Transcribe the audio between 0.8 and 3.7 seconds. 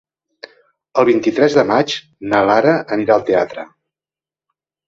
El vint-i-tres de maig na Lara anirà al teatre.